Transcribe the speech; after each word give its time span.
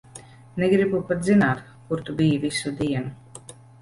Negribu 0.61 1.01
pat 1.11 1.21
zināt, 1.27 1.61
kur 1.91 2.01
tu 2.09 2.17
biji 2.23 2.41
visu 2.47 2.75
dienu. 2.81 3.53